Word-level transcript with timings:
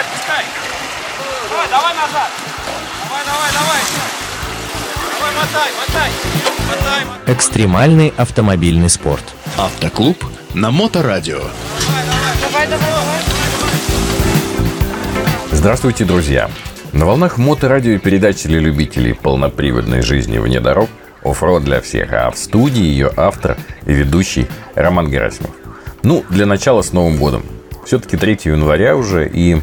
отпускай, 0.00 0.44
отпускай. 0.44 0.44
Давай, 1.50 1.68
давай 1.68 1.94
назад. 1.94 2.30
Давай, 3.04 3.24
давай, 3.24 3.50
давай. 3.52 3.80
Давай, 5.18 5.32
мотай, 5.36 5.70
мотай. 5.78 6.10
Мотай, 6.68 7.04
мотай. 7.04 7.34
Экстремальный 7.34 8.14
автомобильный 8.16 8.88
спорт. 8.88 9.24
Автоклуб 9.58 10.24
на 10.54 10.70
Моторадио. 10.70 11.38
Давай, 11.38 12.66
давай, 12.66 12.66
давай. 12.66 13.20
Здравствуйте, 15.52 16.04
друзья! 16.04 16.50
На 16.92 17.04
волнах 17.04 17.36
моторадио 17.36 17.98
передачи 17.98 18.48
для 18.48 18.60
любителей 18.60 19.12
полноприводной 19.12 20.00
жизни 20.02 20.38
вне 20.38 20.60
дорог 20.60 20.88
«Оффроуд 21.22 21.62
для 21.64 21.80
всех», 21.82 22.12
а 22.12 22.30
в 22.30 22.38
студии 22.38 22.82
ее 22.82 23.12
автор 23.16 23.58
и 23.84 23.92
ведущий 23.92 24.48
Роман 24.74 25.10
Герасимов. 25.10 25.50
Ну, 26.02 26.24
для 26.30 26.46
начала 26.46 26.80
с 26.80 26.92
Новым 26.92 27.18
годом. 27.18 27.44
Все-таки 27.84 28.16
3 28.16 28.38
января 28.44 28.96
уже, 28.96 29.28
и 29.28 29.60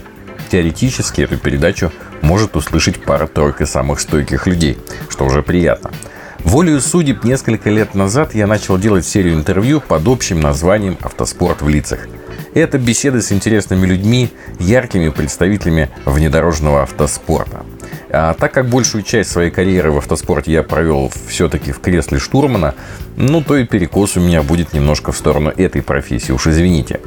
теоретически 0.48 1.22
эту 1.22 1.38
передачу 1.38 1.92
может 2.22 2.56
услышать 2.56 3.04
пара-тройка 3.04 3.66
самых 3.66 4.00
стойких 4.00 4.48
людей, 4.48 4.78
что 5.10 5.26
уже 5.26 5.44
приятно. 5.44 5.92
Волею 6.40 6.80
судеб 6.80 7.24
несколько 7.24 7.70
лет 7.70 7.94
назад 7.94 8.34
я 8.34 8.48
начал 8.48 8.78
делать 8.78 9.06
серию 9.06 9.34
интервью 9.34 9.82
под 9.82 10.08
общим 10.08 10.40
названием 10.40 10.98
«Автоспорт 11.02 11.62
в 11.62 11.68
лицах». 11.68 12.08
Это 12.54 12.78
беседы 12.78 13.22
с 13.22 13.32
интересными 13.32 13.86
людьми, 13.86 14.32
яркими 14.60 15.10
представителями 15.10 15.90
внедорожного 16.06 16.84
автоспорта. 16.84 17.66
А 18.10 18.34
так 18.34 18.54
как 18.54 18.70
большую 18.70 19.04
часть 19.04 19.30
своей 19.32 19.52
карьеры 19.52 19.92
в 19.92 19.98
автоспорте 19.98 20.54
я 20.54 20.64
провел 20.64 21.12
все-таки 21.28 21.72
в 21.72 21.80
кресле 21.80 22.20
штурмана, 22.20 22.74
ну 23.16 23.42
то 23.44 23.58
и 23.58 23.66
перекос 23.66 24.18
у 24.18 24.22
меня 24.22 24.42
будет 24.42 24.74
немножко 24.74 25.12
в 25.12 25.18
сторону 25.18 25.50
этой 25.50 25.82
профессии, 25.82 26.32
уж 26.32 26.48
извините. 26.48 27.02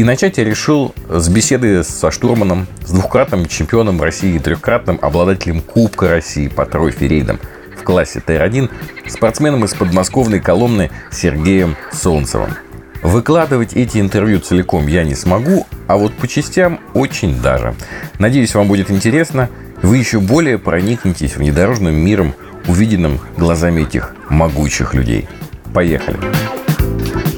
И 0.00 0.04
начать 0.04 0.38
я 0.38 0.44
решил 0.44 0.94
с 1.10 1.28
беседы 1.28 1.84
со 1.84 2.10
штурманом, 2.10 2.66
с 2.86 2.90
двухкратным 2.90 3.44
чемпионом 3.44 4.00
России 4.00 4.36
и 4.36 4.38
трехкратным 4.38 4.98
обладателем 5.02 5.60
Кубка 5.60 6.08
России 6.08 6.48
по 6.48 6.64
тройфе-рейдам 6.64 7.38
в 7.78 7.82
классе 7.82 8.22
Т1, 8.26 8.70
спортсменом 9.10 9.66
из 9.66 9.74
подмосковной 9.74 10.40
Коломны 10.40 10.90
Сергеем 11.12 11.76
Солнцевым. 11.92 12.54
Выкладывать 13.02 13.74
эти 13.74 13.98
интервью 13.98 14.40
целиком 14.40 14.86
я 14.86 15.04
не 15.04 15.14
смогу, 15.14 15.66
а 15.86 15.98
вот 15.98 16.14
по 16.14 16.26
частям 16.26 16.80
очень 16.94 17.38
даже. 17.42 17.74
Надеюсь, 18.18 18.54
вам 18.54 18.68
будет 18.68 18.90
интересно. 18.90 19.50
Вы 19.82 19.98
еще 19.98 20.18
более 20.18 20.58
проникнетесь 20.58 21.36
внедорожным 21.36 21.94
миром, 21.94 22.34
увиденным 22.66 23.20
глазами 23.36 23.82
этих 23.82 24.14
могучих 24.30 24.94
людей. 24.94 25.28
Поехали. 25.74 26.16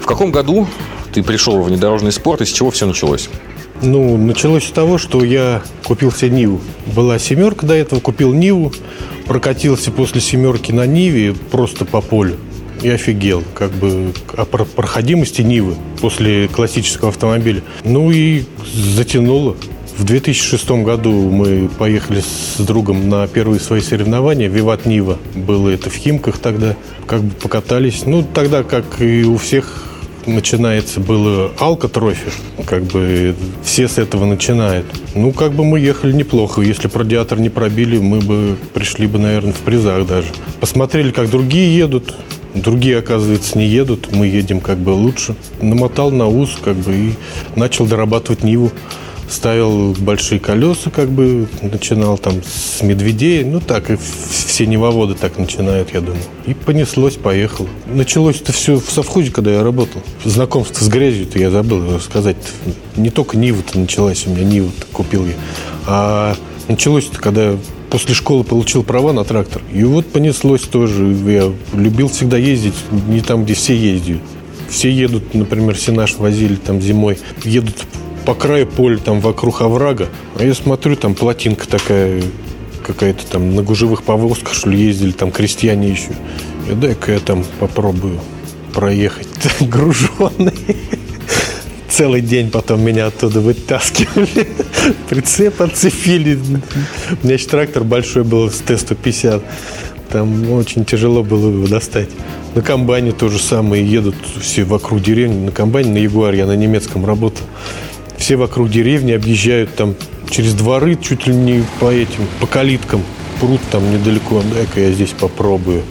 В 0.01 0.07
каком 0.07 0.31
году 0.31 0.69
ты 1.13 1.23
пришел 1.23 1.59
в 1.59 1.65
внедорожный 1.65 2.13
спорт 2.13 2.41
и 2.41 2.45
с 2.45 2.53
чего 2.53 2.71
все 2.71 2.87
началось? 2.87 3.29
Ну, 3.83 4.17
началось 4.17 4.65
с 4.67 4.71
того, 4.71 4.97
что 4.97 5.25
я 5.25 5.63
купил 5.85 6.13
себе 6.13 6.31
Ниву. 6.31 6.61
Была 6.87 7.19
семерка 7.19 7.67
до 7.67 7.75
этого, 7.75 8.01
купил 8.01 8.33
Ниву, 8.33 8.73
прокатился 9.27 9.91
после 9.91 10.21
семерки 10.21 10.73
на 10.73 10.87
Ниве 10.87 11.35
просто 11.51 11.85
по 11.85 12.01
полю 12.01 12.37
и 12.81 12.89
офигел, 12.89 13.43
как 13.55 13.71
бы 13.73 14.13
о 14.37 14.45
проходимости 14.45 15.43
Нивы 15.43 15.75
после 16.01 16.49
классического 16.49 17.11
автомобиля. 17.11 17.63
Ну 17.85 18.11
и 18.11 18.45
затянуло. 18.73 19.57
В 19.97 20.05
2006 20.05 20.71
году 20.83 21.13
мы 21.13 21.69
поехали 21.69 22.21
с 22.21 22.59
другом 22.59 23.09
на 23.09 23.27
первые 23.27 23.61
свои 23.61 23.81
соревнования. 23.81 24.49
Виват 24.49 24.87
Нива 24.87 25.19
было 25.35 25.69
это 25.69 25.91
в 25.91 25.95
Химках 25.95 26.39
тогда. 26.39 26.77
Как 27.07 27.23
бы 27.23 27.31
покатались. 27.35 28.05
Ну, 28.07 28.25
тогда, 28.25 28.63
как 28.63 29.01
и 29.01 29.25
у 29.25 29.37
всех 29.37 29.92
начинается 30.27 31.01
было 31.01 31.53
алкотрофи, 31.59 32.31
как 32.67 32.85
бы 32.85 33.35
все 33.65 33.89
с 33.89 33.99
этого 33.99 34.25
начинают. 34.25 34.87
Ну, 35.15 35.33
как 35.33 35.53
бы 35.53 35.65
мы 35.65 35.81
ехали 35.81 36.13
неплохо. 36.13 36.63
Если 36.63 36.89
бы 36.89 36.99
радиатор 36.99 37.39
не 37.39 37.51
пробили, 37.51 37.99
мы 37.99 38.21
бы 38.21 38.57
пришли 38.75 39.07
бы, 39.07 39.19
наверное, 39.19 39.53
в 39.53 39.61
призах 39.61 40.07
даже. 40.07 40.29
Посмотрели, 40.61 41.11
как 41.11 41.31
другие 41.31 41.77
едут, 41.77 42.15
Другие, 42.55 42.99
оказывается, 42.99 43.57
не 43.57 43.67
едут, 43.67 44.13
мы 44.13 44.27
едем 44.27 44.61
как 44.61 44.77
бы 44.77 44.91
лучше. 44.91 45.35
Намотал 45.63 46.11
на 46.11 46.27
ус 46.27 46.59
как 46.63 46.77
бы 46.77 46.95
и 46.95 47.15
начал 47.57 47.87
дорабатывать 47.87 48.45
Ниву. 48.45 48.71
Ставил 49.33 49.95
большие 49.95 50.39
колеса, 50.39 50.91
как 50.91 51.09
бы 51.09 51.49
начинал 51.63 52.19
там 52.19 52.43
с 52.45 52.83
медведей. 52.83 53.45
Ну 53.45 53.61
так, 53.61 53.91
и 53.91 53.97
все 53.97 54.67
невоводы 54.67 55.15
так 55.15 55.39
начинают, 55.39 55.95
я 55.95 56.03
думаю. 56.03 56.23
И 56.47 56.53
понеслось, 56.53 57.15
поехал. 57.15 57.67
Началось 57.87 58.43
это 58.43 58.53
все 58.53 58.77
в 58.77 58.91
совхозе, 58.91 59.31
когда 59.31 59.51
я 59.51 59.63
работал. 59.63 60.03
Знакомство 60.23 60.85
с 60.85 60.89
грязью-то 60.89 61.39
я 61.39 61.51
забыл 61.51 61.99
сказать. 61.99 62.37
Не 62.97 63.09
только 63.09 63.39
Нива-то 63.39 63.79
началась 63.79 64.27
у 64.27 64.31
меня, 64.31 64.45
Ниву-то 64.45 64.87
купил 64.93 65.25
я. 65.25 65.33
А 65.87 66.37
началось-то, 66.69 67.19
когда 67.19 67.57
после 67.89 68.15
школы 68.15 68.45
получил 68.45 68.83
права 68.83 69.15
на 69.15 69.25
трактор. 69.25 69.63
И 69.73 69.83
вот 69.83 70.07
понеслось 70.13 70.63
тоже. 70.63 71.05
Я 71.27 71.51
любил 71.73 72.09
всегда 72.09 72.37
ездить 72.37 72.75
не 73.09 73.23
там, 73.23 73.45
где 73.45 73.55
все 73.55 73.75
ездят. 73.75 74.19
Все 74.69 74.91
едут, 74.91 75.33
например, 75.33 75.75
все 75.75 75.93
наш 75.93 76.17
возили 76.17 76.57
там 76.57 76.83
зимой, 76.83 77.19
едут 77.45 77.87
по 78.25 78.35
краю 78.35 78.67
поля, 78.67 78.99
там 78.99 79.21
вокруг 79.21 79.63
оврага. 79.63 80.09
А 80.39 80.45
я 80.45 80.55
смотрю, 80.55 80.97
там 80.97 81.15
плотинка 81.15 81.67
такая, 81.69 82.23
какая-то 82.87 83.27
там 83.27 83.55
на 83.55 83.63
гужевых 83.63 84.03
повозках, 84.03 84.55
что 84.55 84.71
ли, 84.71 84.81
ездили, 84.81 85.13
там 85.13 85.31
крестьяне 85.31 85.91
еще. 85.91 86.11
Я 86.69 86.75
дай-ка 86.75 87.13
я 87.13 87.19
там 87.19 87.45
попробую 87.59 88.21
проехать 88.73 89.29
груженный. 89.61 90.55
Целый 91.89 92.23
день 92.23 92.51
потом 92.51 92.81
меня 92.81 93.07
оттуда 93.07 93.41
вытаскивали. 93.41 94.49
Прицеп 95.11 95.61
отцепили. 95.61 96.39
У 97.23 97.27
меня 97.27 97.35
еще 97.35 97.49
трактор 97.49 97.85
большой 97.85 98.25
был 98.25 98.51
с 98.51 98.59
Т-150. 98.61 99.43
Там 100.11 100.51
очень 100.53 100.87
тяжело 100.87 101.23
было 101.23 101.51
его 101.51 101.67
достать. 101.67 102.09
На 102.55 102.63
комбайне 102.63 103.13
то 103.13 103.29
же 103.29 103.39
самое. 103.39 103.87
Едут 103.87 104.15
все 104.41 104.65
вокруг 104.65 105.03
деревни. 105.03 105.47
На 105.47 105.53
комбайне, 105.53 105.93
на 105.93 105.99
Ягуаре 105.99 106.39
я 106.39 106.47
на 106.47 106.57
немецком 106.57 107.05
работал. 107.05 107.45
Все 108.23 108.37
вокруг 108.37 108.71
деревни 108.71 109.11
объезжают 109.11 109.75
там 109.75 109.97
через 110.31 110.55
дворы, 110.55 110.95
чуть 110.95 111.27
ли 111.27 111.35
не 111.35 111.65
по 111.81 111.93
этим, 111.93 112.25
по 112.39 112.47
калиткам. 112.47 113.03
Пруд 113.41 113.61
там 113.73 113.83
недалеко. 113.93 114.45
Дай-ка 114.55 114.79
я 114.79 114.93
здесь 114.93 115.11
попробую. 115.11 115.83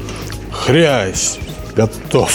Хрясь! 0.50 1.40
Готов. 1.76 2.32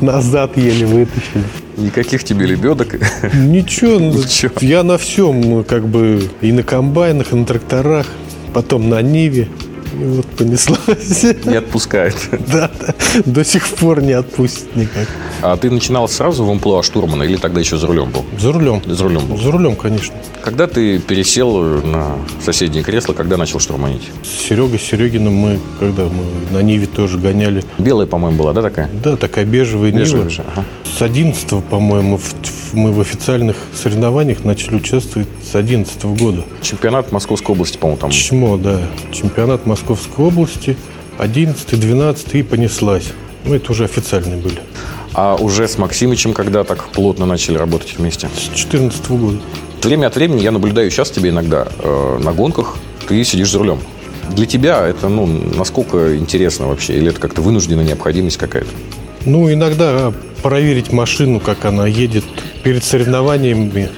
Назад 0.02 0.58
еле 0.58 0.84
вытащили. 0.84 1.42
Никаких 1.78 2.22
тебе 2.22 2.44
лебедок? 2.44 2.98
Ничего, 3.32 3.98
Ничего. 3.98 4.52
я 4.60 4.82
на 4.82 4.98
всем, 4.98 5.64
как 5.64 5.88
бы, 5.88 6.28
и 6.42 6.52
на 6.52 6.62
комбайнах, 6.62 7.32
и 7.32 7.36
на 7.36 7.46
тракторах, 7.46 8.08
потом 8.52 8.90
на 8.90 9.00
Ниве. 9.00 9.48
И 9.92 10.04
вот 10.04 10.26
понеслось. 10.26 11.24
Не 11.44 11.56
отпускает. 11.56 12.16
Да, 12.52 12.70
да, 12.80 12.94
до 13.24 13.44
сих 13.44 13.66
пор 13.68 14.02
не 14.02 14.12
отпустит 14.12 14.74
никак. 14.76 15.08
А 15.42 15.56
ты 15.56 15.70
начинал 15.70 16.08
сразу 16.08 16.44
в 16.44 16.50
амплуа 16.50 16.82
штурмана 16.82 17.24
или 17.24 17.36
тогда 17.36 17.60
еще 17.60 17.76
за 17.76 17.86
рулем 17.86 18.10
был? 18.10 18.24
За 18.38 18.52
рулем. 18.52 18.82
За 18.86 19.04
рулем 19.04 19.26
был? 19.26 19.36
За 19.36 19.50
рулем, 19.50 19.76
конечно. 19.76 20.14
Когда 20.42 20.66
ты 20.66 20.98
пересел 20.98 21.58
на 21.82 22.16
соседнее 22.42 22.82
кресло, 22.82 23.12
когда 23.12 23.36
начал 23.36 23.58
штурманить? 23.58 24.08
С 24.22 24.48
Серегой 24.48 24.78
Серегиным 24.78 25.34
мы, 25.34 25.60
когда 25.78 26.04
мы 26.04 26.24
на 26.50 26.62
Ниве 26.62 26.86
тоже 26.86 27.18
гоняли. 27.18 27.64
Белая, 27.78 28.06
по-моему, 28.06 28.38
была, 28.38 28.52
да, 28.52 28.62
такая? 28.62 28.88
Да, 29.04 29.16
такая 29.16 29.44
бежевая, 29.44 29.92
бежевая 29.92 30.28
Нива. 30.28 30.44
Ага. 30.54 30.64
С 30.98 31.02
11 31.02 31.64
по-моему, 31.64 32.18
мы 32.72 32.92
в 32.92 33.00
официальных 33.00 33.56
соревнованиях 33.74 34.44
начали 34.44 34.76
участвовать 34.76 35.28
с 35.42 35.54
11 35.54 36.04
года. 36.04 36.44
Чемпионат 36.62 37.12
Московской 37.12 37.54
области, 37.54 37.76
по-моему, 37.76 38.00
там. 38.00 38.10
Чмо, 38.10 38.56
да. 38.56 38.80
Чемпионат 39.10 39.66
Московской 39.66 40.26
области, 40.26 40.76
11 41.18 41.78
12 41.78 42.34
и 42.34 42.42
понеслась. 42.42 43.12
Ну, 43.44 43.54
это 43.54 43.72
уже 43.72 43.84
официальные 43.84 44.36
были. 44.36 44.60
А 45.14 45.34
уже 45.36 45.68
с 45.68 45.76
Максимычем 45.78 46.32
когда 46.32 46.64
так 46.64 46.88
плотно 46.88 47.26
начали 47.26 47.58
работать 47.58 47.98
вместе? 47.98 48.28
С 48.36 48.54
14 48.54 49.10
года. 49.10 49.40
Время 49.82 50.06
от 50.06 50.16
времени 50.16 50.40
я 50.40 50.52
наблюдаю 50.52 50.90
сейчас 50.90 51.10
тебе 51.10 51.30
иногда 51.30 51.68
э, 51.78 52.18
на 52.22 52.32
гонках, 52.32 52.76
ты 53.08 53.22
сидишь 53.24 53.50
за 53.50 53.58
рулем. 53.58 53.80
Для 54.30 54.46
тебя 54.46 54.86
это, 54.86 55.08
ну, 55.08 55.26
насколько 55.26 56.16
интересно 56.16 56.68
вообще? 56.68 56.96
Или 56.96 57.08
это 57.10 57.20
как-то 57.20 57.42
вынужденная 57.42 57.84
необходимость 57.84 58.36
какая-то? 58.36 58.70
Ну, 59.26 59.52
иногда 59.52 60.12
проверить 60.42 60.92
машину, 60.92 61.40
как 61.40 61.64
она 61.64 61.86
едет. 61.86 62.24
Перед 62.62 62.84
соревнованиями 62.84 63.90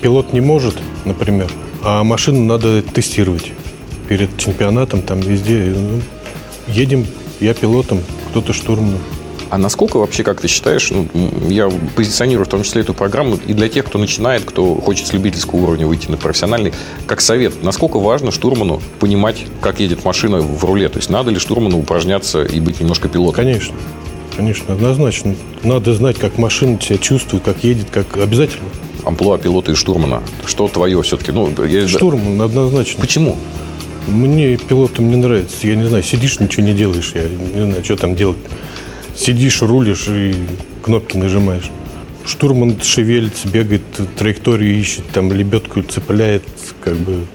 пилот 0.00 0.32
не 0.32 0.40
может, 0.40 0.76
например, 1.04 1.50
а 1.82 2.04
машину 2.04 2.44
надо 2.44 2.82
тестировать. 2.82 3.52
Перед 4.08 4.36
чемпионатом 4.36 5.02
там 5.02 5.20
везде. 5.20 5.74
Ну, 5.76 6.00
едем, 6.68 7.06
я 7.40 7.54
пилотом, 7.54 8.00
кто-то 8.30 8.52
штурманом. 8.52 9.00
А 9.50 9.58
насколько 9.58 9.98
вообще, 9.98 10.22
как 10.22 10.40
ты 10.40 10.48
считаешь, 10.48 10.90
ну, 10.90 11.08
я 11.48 11.70
позиционирую 11.94 12.46
в 12.46 12.48
том 12.48 12.62
числе 12.62 12.82
эту 12.82 12.94
программу 12.94 13.38
и 13.46 13.52
для 13.52 13.68
тех, 13.68 13.84
кто 13.84 13.98
начинает, 13.98 14.44
кто 14.44 14.76
хочет 14.76 15.08
с 15.08 15.12
любительского 15.12 15.58
уровня 15.58 15.86
выйти 15.86 16.08
на 16.10 16.16
профессиональный, 16.16 16.72
как 17.06 17.20
совет, 17.20 17.62
насколько 17.62 17.98
важно 17.98 18.30
штурману 18.30 18.80
понимать, 18.98 19.44
как 19.60 19.80
едет 19.80 20.04
машина 20.04 20.40
в 20.40 20.64
руле? 20.64 20.88
То 20.88 20.98
есть 21.00 21.10
надо 21.10 21.30
ли 21.30 21.38
штурману 21.38 21.78
упражняться 21.78 22.44
и 22.44 22.60
быть 22.60 22.80
немножко 22.80 23.08
пилотом? 23.08 23.44
Конечно. 23.44 23.74
Конечно, 24.36 24.74
однозначно. 24.74 25.34
Надо 25.62 25.94
знать, 25.94 26.18
как 26.18 26.38
машина 26.38 26.80
себя 26.80 26.98
чувствует, 26.98 27.44
как 27.44 27.64
едет, 27.64 27.90
как 27.90 28.16
обязательно. 28.16 28.68
амплуа 29.04 29.38
пилота 29.38 29.72
и 29.72 29.74
штурмана? 29.74 30.22
Что 30.46 30.68
твое 30.68 31.00
все-таки? 31.02 31.32
Ну, 31.32 31.52
я... 31.64 31.86
Штурман 31.86 32.40
однозначно. 32.40 33.00
Почему? 33.00 33.36
Мне 34.06 34.56
пилотом 34.56 35.10
не 35.10 35.16
нравится. 35.16 35.66
Я 35.66 35.76
не 35.76 35.84
знаю, 35.84 36.02
сидишь, 36.02 36.40
ничего 36.40 36.66
не 36.66 36.72
делаешь. 36.72 37.12
Я 37.14 37.28
не 37.28 37.66
знаю, 37.66 37.84
что 37.84 37.96
там 37.96 38.16
делать. 38.16 38.38
Сидишь, 39.14 39.60
рулишь 39.62 40.08
и 40.08 40.34
кнопки 40.82 41.16
нажимаешь. 41.16 41.70
Штурман 42.24 42.80
шевелится, 42.80 43.48
бегает, 43.48 43.82
траекторию 44.16 44.78
ищет, 44.78 45.04
там 45.12 45.32
лебедку 45.32 45.82
цепляет, 45.82 46.44
как 46.80 46.96
бы. 46.96 47.26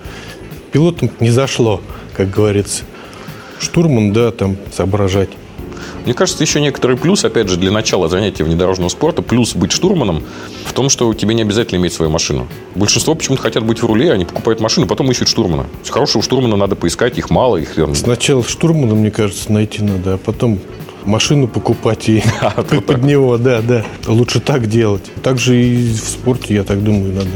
Пилотом 0.72 1.12
не 1.20 1.30
зашло, 1.30 1.82
как 2.16 2.30
говорится. 2.30 2.84
Штурман, 3.60 4.14
да, 4.14 4.32
там 4.32 4.58
соображать. 4.76 5.30
Мне 6.06 6.14
кажется, 6.14 6.44
еще 6.44 6.62
некоторый 6.62 6.98
плюс, 6.98 7.24
опять 7.26 7.50
же, 7.50 7.58
для 7.58 7.72
начала 7.72 8.08
занятия 8.08 8.44
внедорожного 8.44 8.90
спорта, 8.90 9.22
плюс 9.22 9.56
быть 9.56 9.72
штурманом 9.72 10.24
в 10.66 10.74
том, 10.74 10.90
что 10.90 11.14
тебе 11.14 11.34
не 11.34 11.42
обязательно 11.42 11.80
иметь 11.80 11.94
свою 11.94 12.12
машину. 12.12 12.48
Большинство 12.76 13.16
почему-то 13.16 13.42
хотят 13.42 13.64
быть 13.64 13.82
в 13.82 13.86
руле, 13.86 14.12
они 14.12 14.26
покупают 14.26 14.60
машину, 14.60 14.88
потом 14.88 15.10
ищут 15.12 15.28
штурмана. 15.28 15.66
Хорошего 15.88 16.24
штурмана 16.24 16.56
надо 16.56 16.76
поискать, 16.76 17.18
их 17.18 17.30
мало, 17.30 17.58
их... 17.58 17.78
Сначала 17.94 18.44
штурмана, 18.44 18.96
мне 18.96 19.12
кажется, 19.12 19.52
найти 19.52 19.84
надо, 19.84 20.16
а 20.16 20.18
потом 20.18 20.60
машину 21.06 21.48
покупать 21.48 22.10
и 22.10 22.24
под, 22.56 22.86
под 22.86 23.04
него, 23.04 23.38
да, 23.38 23.62
да. 23.62 23.86
Лучше 24.08 24.40
так 24.40 24.68
делать. 24.68 25.04
Также 25.24 25.62
и 25.62 25.94
в 25.94 26.10
спорте, 26.10 26.56
я 26.56 26.64
так 26.64 26.84
думаю, 26.84 27.14
надо 27.14 27.30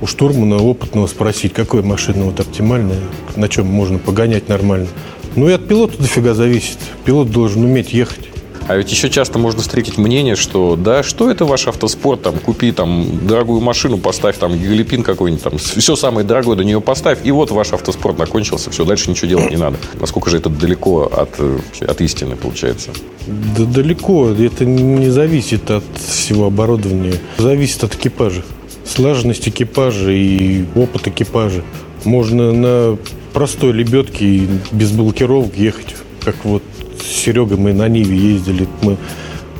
у 0.00 0.06
штурмана 0.06 0.56
опытного 0.56 1.06
спросить, 1.06 1.54
какая 1.54 1.82
машина 1.82 2.24
вот 2.24 2.38
оптимальная, 2.38 3.00
на 3.36 3.48
чем 3.48 3.66
можно 3.66 3.98
погонять 3.98 4.48
нормально. 4.48 4.88
Ну 5.36 5.48
и 5.48 5.52
от 5.52 5.66
пилота 5.66 5.98
дофига 5.98 6.34
зависит. 6.34 6.78
Пилот 7.04 7.30
должен 7.30 7.64
уметь 7.64 7.92
ехать. 7.92 8.28
А 8.66 8.76
ведь 8.76 8.90
еще 8.90 9.10
часто 9.10 9.38
можно 9.38 9.60
встретить 9.60 9.98
мнение, 9.98 10.36
что 10.36 10.74
да, 10.74 11.02
что 11.02 11.30
это 11.30 11.44
ваш 11.44 11.66
автоспорт, 11.66 12.22
там, 12.22 12.38
купи 12.38 12.72
там 12.72 13.26
дорогую 13.26 13.60
машину, 13.60 13.98
поставь 13.98 14.38
там 14.38 14.56
гигалипин 14.56 15.02
какой-нибудь, 15.02 15.42
там, 15.42 15.58
все 15.58 15.96
самое 15.96 16.26
дорогое 16.26 16.56
до 16.56 16.64
нее 16.64 16.80
поставь, 16.80 17.18
и 17.24 17.30
вот 17.30 17.50
ваш 17.50 17.74
автоспорт 17.74 18.16
закончился, 18.16 18.70
все, 18.70 18.86
дальше 18.86 19.10
ничего 19.10 19.28
делать 19.28 19.50
не 19.50 19.58
надо. 19.58 19.76
Насколько 20.00 20.30
же 20.30 20.38
это 20.38 20.48
далеко 20.48 21.02
от, 21.02 21.38
от 21.82 22.00
истины 22.00 22.36
получается? 22.36 22.92
Да 23.26 23.64
далеко, 23.64 24.30
это 24.30 24.64
не 24.64 25.10
зависит 25.10 25.70
от 25.70 25.84
всего 26.06 26.46
оборудования, 26.46 27.16
зависит 27.36 27.84
от 27.84 27.94
экипажа. 27.96 28.44
Слаженность 28.86 29.46
экипажа 29.46 30.10
и 30.10 30.64
опыт 30.74 31.06
экипажа. 31.08 31.62
Можно 32.04 32.52
на 32.52 32.98
простой 33.32 33.72
лебедке 33.72 34.46
без 34.72 34.90
блокировок 34.92 35.56
ехать, 35.56 35.96
как 36.24 36.36
вот 36.44 36.62
с 37.00 37.06
Серегой 37.06 37.56
мы 37.56 37.72
на 37.72 37.88
Ниве 37.88 38.16
ездили. 38.16 38.68
Мы 38.82 38.96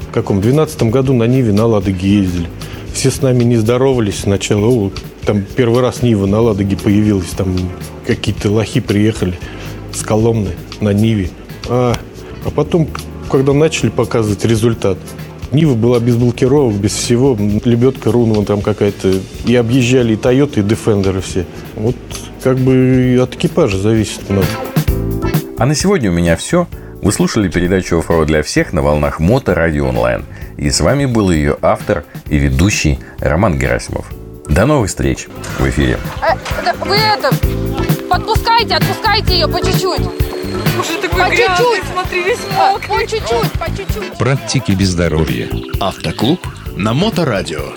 в 0.08 0.12
каком? 0.12 0.38
В 0.38 0.43
12 0.43 0.85
году 0.85 1.12
на 1.12 1.25
Ниве 1.25 1.52
на 1.52 1.67
Ладоге 1.67 2.20
ездили. 2.20 2.46
Все 2.93 3.11
с 3.11 3.23
нами 3.23 3.44
не 3.44 3.56
здоровались 3.56 4.20
сначала. 4.20 4.67
О, 4.67 4.93
там 5.26 5.44
первый 5.56 5.81
раз 5.81 6.02
Нива 6.02 6.26
на 6.26 6.41
Ладоге 6.41 6.76
появилась. 6.76 7.31
Там 7.31 7.56
какие-то 8.06 8.50
лохи 8.50 8.81
приехали 8.81 9.38
с 9.93 10.02
Коломны 10.02 10.50
на 10.81 10.93
Ниве. 10.93 11.31
А, 11.69 11.96
а 12.44 12.50
потом, 12.50 12.88
когда 13.31 13.52
начали 13.52 13.91
показывать 13.91 14.44
результат, 14.44 14.99
Нива 15.50 15.75
была 15.75 15.99
без 15.99 16.17
блокировок, 16.17 16.75
без 16.75 16.93
всего. 16.93 17.37
Лебедка 17.64 18.12
Рунова 18.12 18.44
там 18.44 18.61
какая-то. 18.61 19.14
И 19.46 19.56
объезжали 19.56 20.12
и 20.12 20.17
Тойоты, 20.17 20.61
и 20.61 20.62
Дефендеры 20.62 21.20
все. 21.20 21.46
Вот 21.75 21.96
как 22.44 22.58
бы 22.58 23.19
от 23.23 23.35
экипажа 23.37 23.79
зависит 23.79 24.29
много. 24.29 24.46
А 25.58 25.64
на 25.64 25.75
сегодня 25.75 26.11
у 26.11 26.12
меня 26.14 26.37
все. 26.37 26.69
Вы 27.00 27.11
слушали 27.11 27.49
передачу 27.49 27.99
«Оффроуд 27.99 28.26
для 28.26 28.43
всех» 28.43 28.75
на 28.75 28.82
волнах 28.82 29.19
Мото 29.19 29.55
Радио 29.55 29.88
Онлайн. 29.88 30.26
И 30.58 30.70
с 30.70 30.81
вами 30.81 31.06
был 31.06 31.31
ее 31.31 31.56
автор 31.62 32.05
и 32.29 32.37
ведущий 32.37 32.99
Роман 33.19 33.58
Герасимов. 33.58 34.06
До 34.46 34.67
новых 34.67 34.91
встреч 34.91 35.26
в 35.58 35.67
эфире. 35.69 35.99
Э, 36.23 36.35
да, 36.62 36.75
вы 36.85 36.96
это, 36.96 37.31
подпускайте, 38.11 38.75
отпускайте 38.75 39.32
ее 39.35 39.49
по 39.49 39.58
чуть-чуть. 39.64 40.02
Уже 40.79 41.00
такой 41.00 41.20
По 41.23 41.31
грязный, 41.31 41.56
чуть-чуть. 41.56 41.85
смотри, 41.93 42.23
весь 42.25 42.38
А, 42.58 42.73
мокрый. 42.73 42.88
По 42.88 43.11
чуть-чуть, 43.11 43.52
по 43.52 43.67
чуть-чуть. 43.75 44.19
Практики 44.19 44.73
без 44.73 44.88
здоровья. 44.91 45.49
Автоклуб 45.81 46.46
на 46.76 46.93
Моторадио. 46.93 47.73